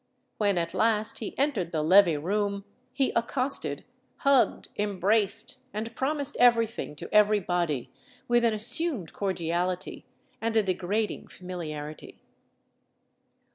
When 0.39 0.57
at 0.57 0.73
last 0.73 1.19
he 1.19 1.37
entered 1.37 1.71
the 1.71 1.83
levée 1.83 2.19
room, 2.19 2.65
he 2.91 3.11
accosted, 3.15 3.85
hugged, 4.17 4.69
embraced, 4.75 5.57
and 5.75 5.95
promised 5.95 6.35
everything 6.39 6.95
to 6.95 7.09
everybody 7.13 7.91
with 8.27 8.43
an 8.43 8.55
assumed 8.55 9.13
cordiality 9.13 10.07
and 10.41 10.57
a 10.57 10.63
degrading 10.63 11.27
familiarity. 11.27 12.19